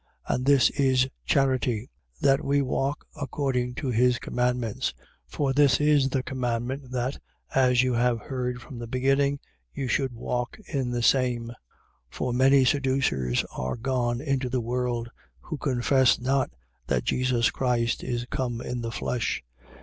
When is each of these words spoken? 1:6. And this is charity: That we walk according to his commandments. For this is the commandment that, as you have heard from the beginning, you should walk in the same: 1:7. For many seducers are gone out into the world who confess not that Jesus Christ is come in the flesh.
1:6. 0.27 0.35
And 0.35 0.45
this 0.47 0.69
is 0.71 1.07
charity: 1.27 1.87
That 2.21 2.43
we 2.43 2.59
walk 2.63 3.05
according 3.15 3.75
to 3.75 3.89
his 3.89 4.17
commandments. 4.17 4.95
For 5.27 5.53
this 5.53 5.79
is 5.79 6.09
the 6.09 6.23
commandment 6.23 6.89
that, 6.89 7.19
as 7.53 7.83
you 7.83 7.93
have 7.93 8.19
heard 8.21 8.63
from 8.63 8.79
the 8.79 8.87
beginning, 8.87 9.39
you 9.71 9.87
should 9.87 10.11
walk 10.11 10.57
in 10.67 10.89
the 10.89 11.03
same: 11.03 11.49
1:7. 11.49 11.53
For 12.09 12.33
many 12.33 12.65
seducers 12.65 13.45
are 13.55 13.75
gone 13.77 14.21
out 14.23 14.27
into 14.27 14.49
the 14.49 14.59
world 14.59 15.07
who 15.39 15.57
confess 15.57 16.17
not 16.19 16.49
that 16.87 17.03
Jesus 17.03 17.51
Christ 17.51 18.03
is 18.03 18.25
come 18.31 18.59
in 18.59 18.81
the 18.81 18.91
flesh. 18.91 19.43